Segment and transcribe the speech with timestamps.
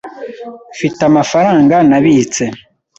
[0.75, 2.43] Mfite amafaranga nabitse.